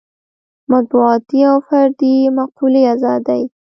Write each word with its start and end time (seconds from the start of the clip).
مطبوعاتي 0.71 1.39
او 1.49 1.57
فردي 1.67 2.13
معقولې 2.37 2.81
ازادۍ. 2.93 3.41